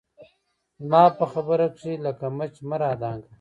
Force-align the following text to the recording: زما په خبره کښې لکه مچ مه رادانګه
زما 0.83 1.03
په 1.17 1.25
خبره 1.33 1.67
کښې 1.75 1.93
لکه 2.05 2.25
مچ 2.37 2.53
مه 2.67 2.77
رادانګه 2.81 3.29